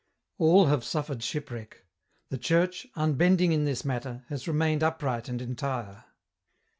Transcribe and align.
32 0.39 0.43
EN 0.43 0.47
ROUTE. 0.47 0.57
All 0.57 0.65
have 0.65 0.83
suffered 0.83 1.21
shipwreck. 1.21 1.85
The 2.31 2.39
Church, 2.39 2.87
unbending 2.95 3.51
in 3.51 3.65
this 3.65 3.85
matter, 3.85 4.25
has 4.29 4.47
remained 4.47 4.81
upright 4.81 5.29
and 5.29 5.39
entire. 5.43 6.05